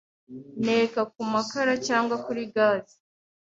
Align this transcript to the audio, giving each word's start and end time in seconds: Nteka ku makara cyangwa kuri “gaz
Nteka 0.61 1.01
ku 1.13 1.21
makara 1.33 1.73
cyangwa 1.87 2.15
kuri 2.25 2.43
“gaz 2.53 2.85